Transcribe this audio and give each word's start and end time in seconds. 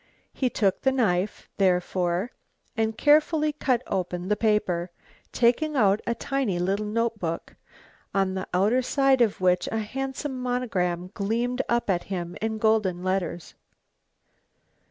He 0.33 0.49
took 0.49 0.81
the 0.81 0.91
knife, 0.91 1.47
therefore, 1.57 2.31
and 2.75 2.97
carefully 2.97 3.53
cut 3.53 3.83
open 3.85 4.29
the 4.29 4.35
paper, 4.35 4.89
taking 5.31 5.75
out 5.75 6.01
a 6.07 6.15
tiny 6.15 6.57
little 6.57 6.87
notebook, 6.87 7.55
on 8.11 8.33
the 8.33 8.47
outer 8.51 8.81
side 8.81 9.21
of 9.21 9.39
which 9.41 9.67
a 9.71 9.77
handsome 9.77 10.41
monogram 10.41 11.11
gleamed 11.13 11.61
up 11.69 11.87
at 11.87 12.05
him 12.05 12.35
in 12.41 12.57
golden 12.57 13.03
letters. 13.03 13.53